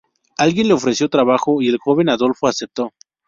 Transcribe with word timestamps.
Alguien 0.35 0.67
le 0.67 0.73
ofreció 0.73 1.09
trabajo 1.09 1.61
y 1.61 1.67
el 1.69 1.77
joven 1.77 2.09
Adolfo 2.09 2.47
aceptó. 2.47 2.91